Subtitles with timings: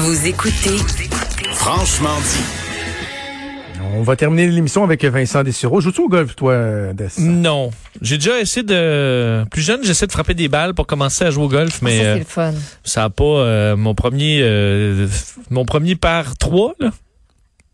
[0.00, 0.76] Vous écoutez
[1.52, 3.80] Franchement dit.
[3.94, 5.80] On va terminer l'émission avec Vincent Dessureau.
[5.80, 7.08] Joues-tu au golf, toi, Des?
[7.18, 7.70] Non.
[8.00, 9.44] J'ai déjà essayé de...
[9.50, 12.04] Plus jeune, j'essaie de frapper des balles pour commencer à jouer au golf, mais ça,
[12.04, 12.54] euh, c'est le fun.
[12.84, 13.24] ça a pas...
[13.24, 15.06] euh, mon premier euh,
[15.50, 16.90] mon premier par trois, là,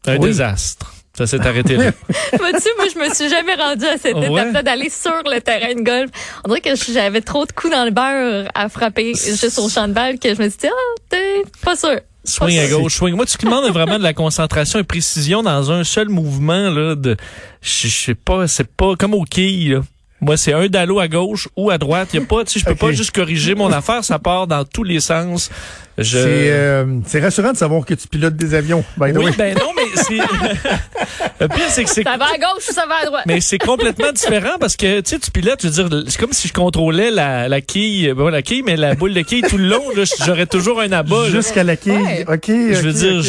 [0.07, 0.27] un Oui.
[0.29, 0.93] désastre.
[1.17, 1.93] Ça s'est arrêté là.
[2.39, 4.27] Vois-tu, moi, je me suis jamais rendue à cette Ouais.
[4.31, 6.11] étape-là d'aller sur le terrain de golf.
[6.45, 9.89] On dirait que j'avais trop de coups dans le beurre à frapper juste au champ
[9.89, 12.01] de balle que je me suis dit, ah, t'es pas sûr.
[12.27, 13.15] Swing à gauche, swing.
[13.15, 17.17] Moi, tu demandes vraiment de la concentration et précision dans un seul mouvement, là, de,
[17.63, 19.81] je sais pas, c'est pas comme au quilles, là.
[20.21, 22.15] Moi, c'est un dallo à gauche ou à droite.
[22.15, 24.03] Y a pas, tu sais, je peux pas juste corriger mon affaire.
[24.03, 25.51] Ça part dans tous les sens.
[25.99, 26.19] Je...
[26.19, 28.83] C'est euh, c'est rassurant de savoir que tu pilotes des avions.
[28.97, 29.33] by the oui, way.
[29.37, 29.83] ben non, mais
[31.41, 33.25] le pire, c'est que c'est, Ça va à gauche ou ça va à droite?
[33.27, 36.33] mais c'est complètement différent parce que, tu sais, tu pilotes, je veux dire, c'est comme
[36.33, 39.43] si je contrôlais la, la quille, ben, pas la quille, mais la boule de quille
[39.43, 40.05] tout le long, là.
[40.25, 41.29] J'aurais toujours un abat.
[41.31, 41.93] Jusqu'à la quille.
[41.93, 42.25] Ouais.
[42.29, 43.23] OK, Je veux dire,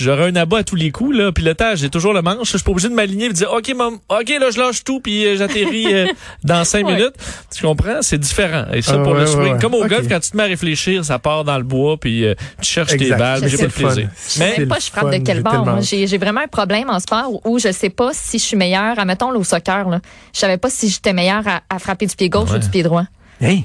[0.00, 1.32] j'aurais un abat à tous les coups, là.
[1.32, 2.50] Pilotage, j'ai toujours le manche.
[2.52, 4.84] Je suis pas obligé de m'aligner et de dire, OK, maman, OK, là, je lâche
[4.84, 6.06] tout puis euh, j'atterris euh,
[6.44, 6.94] dans cinq Ouais.
[6.94, 7.14] minutes.
[7.54, 8.00] Tu comprends?
[8.02, 8.64] C'est différent.
[8.72, 9.58] Et ça, Ah, pour ouais, le ouais, swing, ouais.
[9.60, 12.24] comme au golf, quand tu te mets à réfléchir, ça part dans le bois puis
[12.24, 14.08] euh, tu cherches tes balles, puis j'ai pas de plaisir.
[14.38, 15.64] Mais, pas je frappe de quel j'ai bord.
[16.06, 18.98] J'ai vraiment un problème en sport où, où je sais pas si je suis meilleure.
[18.98, 20.00] Admettons, là, au soccer, là.
[20.34, 22.56] Je savais pas si j'étais meilleure à, à frapper du pied gauche Ouais.
[22.56, 23.04] ou du pied droit.
[23.42, 23.60] Hein?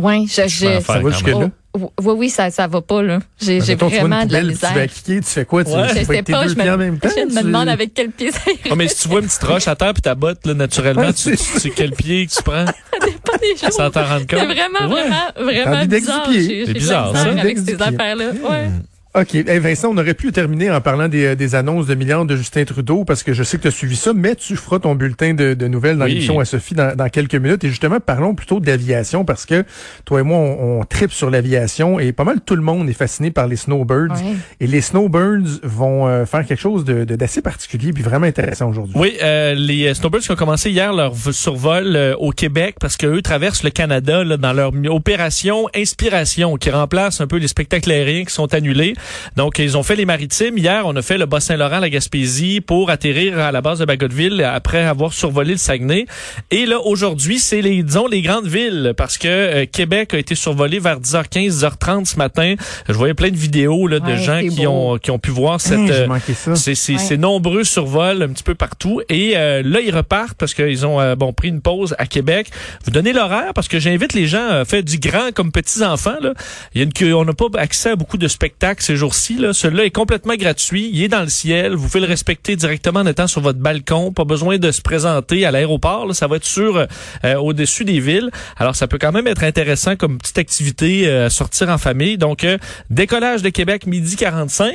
[0.00, 1.38] Ouais, je, Je Ça va jusque-là?
[1.38, 1.50] même.
[1.74, 3.18] Oh, oui, oui, ça, ça va pas, là.
[3.40, 4.86] J'ai j'ai Mettons, vraiment de la puis Tu vas misère.
[4.92, 5.64] cliquer, tu fais quoi?
[5.64, 5.88] Tu, Ouais.
[5.88, 7.08] tu Je sais pas, deux je pieds en même me, temps?
[7.16, 9.42] je me tu- demande avec quel pied ça Oh, mais si tu vois une petite
[9.44, 12.26] roche à terre puis ta botte, là, naturellement, Ouais, tu, tu c'est- sais quel pied
[12.26, 12.64] que tu prends
[13.04, 13.72] dépend des jours.
[13.72, 14.48] sans t'en rendre C'est compte.
[14.54, 15.02] vraiment, Ouais.
[15.02, 16.28] vraiment, vraiment Ambidex bizarre.
[16.30, 17.40] C'est bizarre, misère ça.
[17.40, 18.24] avec ces affaires-là.
[18.50, 18.68] Ouais.
[19.14, 19.34] OK.
[19.34, 22.34] Hey Vincent, on aurait pu terminer en parlant des, euh, des annonces de milliards de
[22.34, 24.94] Justin Trudeau parce que je sais que tu as suivi ça, mais tu feras ton
[24.94, 26.12] bulletin de, de nouvelles dans Oui.
[26.14, 27.62] l'émission à Sophie dans, dans quelques minutes.
[27.62, 29.64] Et justement, parlons plutôt d'aviation parce que
[30.06, 32.94] toi et moi, on, on tripe sur l'aviation et pas mal tout le monde est
[32.94, 34.14] fasciné par les snowbirds.
[34.60, 38.70] Et les snowbirds vont euh, faire quelque chose de de- d'assez particulier puis vraiment intéressant
[38.70, 38.94] aujourd'hui.
[38.96, 42.96] Oui, euh, les euh, Snowbirds qui ont commencé hier leur survol euh, au Québec parce
[42.96, 47.90] qu'eux traversent le Canada là, dans leur opération Inspiration qui remplace un peu les spectacles
[47.90, 48.94] aériens qui sont annulés.
[49.36, 50.58] Donc, ils ont fait les maritimes.
[50.58, 54.42] Hier, on a fait le Bas-Saint-Laurent, la Gaspésie pour atterrir à la base de Bagotville
[54.44, 56.06] après avoir survolé le Saguenay.
[56.50, 60.34] Et là, aujourd'hui, c'est les, disons, les grandes villes parce que euh, Québec a été
[60.34, 62.54] survolé vers 10h15, 10h30 ce matin.
[62.88, 64.70] Je voyais plein de vidéos là, de Ouais, gens qui beau.
[64.94, 65.78] ont, qui ont pu voir cette...
[65.90, 66.06] Euh,
[66.54, 66.98] c'est Ouais.
[66.98, 71.00] c'est nombreux survols un petit peu partout et euh, là ils repartent parce qu'ils ont
[71.00, 72.48] euh, bon pris une pause à Québec.
[72.84, 76.16] Vous donnez l'horaire parce que j'invite les gens à faire du grand comme petits enfants
[76.20, 76.32] là.
[76.74, 79.52] Il y a une on n'a pas accès à beaucoup de spectacles ces jours-ci là.
[79.52, 83.06] Celui-là est complètement gratuit, il est dans le ciel, vous pouvez le respecter directement en
[83.06, 86.76] étant sur votre balcon, pas besoin de se présenter à l'aéroport, ça va être sur
[87.24, 88.30] euh, au-dessus des villes.
[88.58, 92.18] Alors ça peut quand même être intéressant comme petite activité euh, sortir en famille.
[92.18, 92.58] Donc euh,
[92.90, 94.74] décollage de Québec midi 45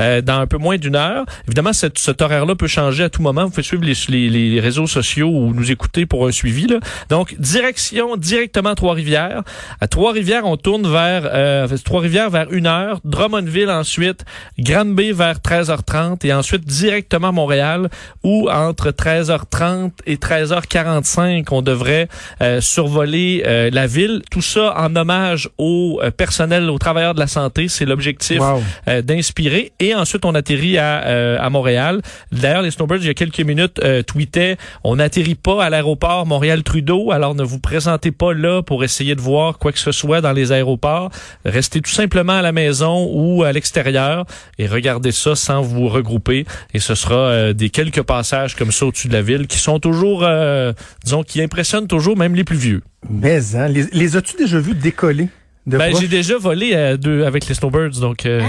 [0.00, 1.24] euh, dans un peu moins d'une heure.
[1.46, 3.44] Évidemment, cet horaire-là peut changer à tout moment.
[3.44, 6.66] Vous pouvez suivre les, les- les réseaux sociaux ou nous écouter pour un suivi.
[6.66, 6.78] Là.
[7.10, 9.42] Donc, direction directement Trois-Rivières.
[9.80, 13.00] À Trois-Rivières, on tourne vers euh, Trois-Rivières vers une heure.
[13.04, 14.24] Drummondville ensuite.
[14.58, 17.88] Granby vers 13h30 et ensuite directement à Montréal
[18.22, 22.08] où entre 13h30 et 13h45, on devrait
[22.40, 24.22] euh, survoler euh, la ville.
[24.30, 27.68] Tout ça en hommage au euh, personnel, aux travailleurs de la santé.
[27.68, 28.62] C'est l'objectif Wow.
[28.88, 29.72] euh, d'inspirer.
[29.80, 32.00] Et ensuite, on atterrit à, à Montréal.
[32.32, 37.10] D'ailleurs, les Snowbirds, il y a quelques minutes, tweetaient, on n'atterrit pas à l'aéroport Montréal-Trudeau,
[37.12, 40.32] alors ne vous présentez pas là pour essayer de voir quoi que ce soit dans
[40.32, 41.10] les aéroports.
[41.44, 44.24] Restez tout simplement à la maison ou à l'extérieur
[44.58, 46.46] et regardez ça sans vous regrouper.
[46.74, 49.78] Et ce sera euh, des quelques passages comme ça au-dessus de la ville qui sont
[49.78, 50.72] toujours, euh,
[51.04, 52.82] disons, qui impressionnent toujours même les plus vieux.
[53.10, 55.28] Mais hein, les, les as-tu déjà vus décoller
[55.66, 58.26] de Ben, j'ai déjà volé euh, deux avec les Snowbirds, donc...
[58.26, 58.40] euh,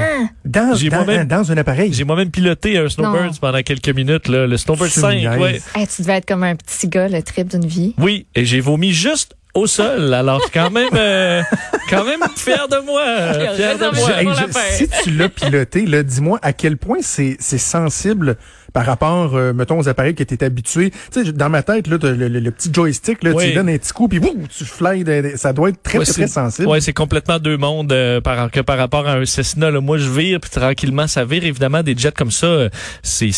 [0.45, 1.93] dans, j'ai dans, moi-même- dans un appareil?
[1.93, 3.31] J'ai moi-même piloté un Snowbirds Non.
[3.39, 5.15] pendant quelques minutes, là, le Snowbird Tu 5.
[5.17, 5.39] niaises.
[5.39, 5.61] Ouais.
[5.75, 7.93] Hey, tu devais être comme un petit gars, le trip d'une vie.
[7.99, 10.11] Oui, et j'ai vomi juste au sol.
[10.15, 11.43] Alors quand même, euh,
[11.89, 14.21] quand même fier de moi, euh, fier de réservé moi.
[14.21, 18.37] Hey, je- si tu l'as piloté, là, dis-moi à quel point c'est c'est sensible
[18.73, 20.89] par rapport, euh, mettons, aux appareils que tu es habitué.
[21.11, 23.45] Tu sais, dans ma tête, là, le, le- le petit joystick, là, tu Oui.
[23.47, 25.03] lui donnes un petit coup, puis boum, tu fly.
[25.03, 26.67] de- de- ça doit être très, Ouais, très, sensible.
[26.67, 29.69] Ouais, c'est complètement deux mondes euh, par, que par rapport à un Cessna.
[29.69, 29.79] Là.
[29.79, 31.43] Moi, je vire, puis tranquillement, ça vire.
[31.43, 32.69] Évidemment, des jets comme ça,
[33.03, 33.29] c'est,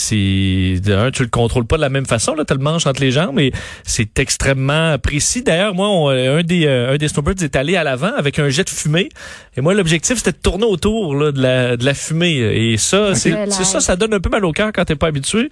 [0.93, 2.33] un, tu le contrôles pas de la même façon.
[2.35, 3.51] Là, t'as le manche entre les jambes, mais
[3.83, 5.41] c'est extrêmement précis.
[5.43, 8.49] D'ailleurs, moi, on- un des, euh, un des snowbirds est allé à l'avant avec un
[8.49, 9.09] jet de fumée.
[9.57, 12.35] Et moi, l'objectif, c'était de tourner autour là, de, la, de la fumée.
[12.35, 15.49] Et ça, c'est, ça, ça donne un peu mal au cœur quand t'es pas habitué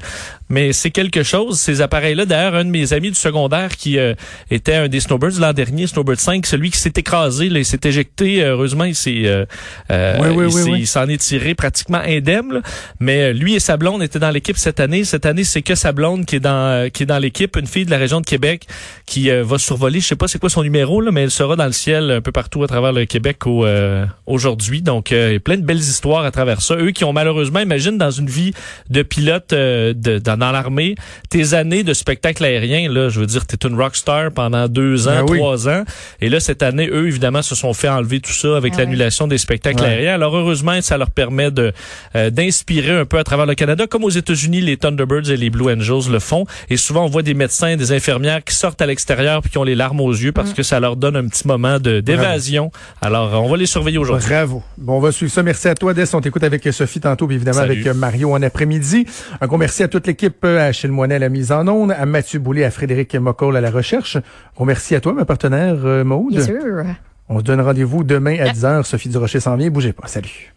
[0.50, 1.60] mais c'est quelque chose.
[1.60, 4.14] Ces appareils-là, d'ailleurs, un de mes amis du secondaire qui euh,
[4.52, 7.80] était un des snowbirds l'an dernier, Snowbird 5, celui qui s'est écrasé, là, il s'est
[7.84, 8.44] éjecté.
[8.44, 9.46] Heureusement, il s'est, euh,
[9.92, 12.54] euh, Oui, oui, il oui, s'en est tiré pratiquement indemne.
[12.54, 12.62] là.
[13.00, 15.04] Mais euh, lui et sa blonde étaient dans l'équipe cette année.
[15.04, 16.52] Cette année, c'est que sa blonde qui est dans
[16.86, 18.68] euh, qui est dans l'équipe, une fille de la région de Québec
[19.06, 20.00] qui euh, va survoler.
[20.00, 22.22] Je sais pas c'est quoi son numéro là, mais elle sera dans le ciel un
[22.22, 24.82] peu partout à travers le Québec au, euh, aujourd'hui.
[24.82, 26.76] Donc, euh, il y a plein de belles histoires à travers ça.
[26.76, 28.52] Eux qui ont malheureusement, imagine dans une vie
[28.90, 30.96] de pilote euh, de, dans, dans l'armée,
[31.30, 35.24] tes années de spectacle aérien, là, je veux dire, t'es une rockstar pendant deux ans,
[35.24, 35.38] Ben oui.
[35.38, 35.84] trois ans.
[36.20, 38.84] Et là, cette année, eux, évidemment, se sont fait enlever tout ça avec Ah ouais.
[38.86, 39.90] l'annulation des spectacles Ouais.
[39.90, 40.16] aériens.
[40.16, 41.72] Alors, heureusement, ça leur permet de
[42.16, 45.52] euh, d'inspirer un peu à travers le Canada, comme aux États-Unis, les Thunderbirds et les
[45.52, 46.46] Blue Angels le font.
[46.72, 49.64] Et souvent, on voit des médecins, des infirmières qui sortent à l'extérieur puis qui ont
[49.64, 52.63] les larmes aux yeux parce que ça leur donne un petit moment de d'évasion.
[53.02, 54.30] Alors, on va les surveiller aujourd'hui.
[54.30, 54.64] Bravo.
[54.78, 55.44] Bon, on va suivre ça.
[55.44, 56.14] Merci à toi, Des.
[56.16, 57.72] On t'écoute avec Sophie tantôt, puis évidemment Salut.
[57.74, 59.06] avec euh, Mario en après-midi.
[59.42, 61.92] Un gros merci à toute l'équipe, euh, à Achille Moinet à la mise en onde,
[61.92, 64.18] à Mathieu Boulay, à Frédéric Mocoll à la recherche.
[64.18, 64.22] Un
[64.56, 66.34] gros merci à toi, ma partenaire euh, Maude.
[66.36, 66.84] Bien sûr.
[67.30, 68.84] On se donne rendez-vous demain à 10h.
[68.84, 69.70] Sophie Durocher s'en vient.
[69.70, 70.08] Bougez pas.
[70.08, 70.54] Salut.